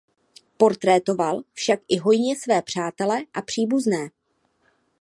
Portrétoval 0.57 1.41
však 1.53 1.79
i 1.89 1.97
hojně 1.97 2.35
své 2.35 2.61
přátele 2.61 3.21
a 3.33 3.41
příbuzné. 3.41 4.09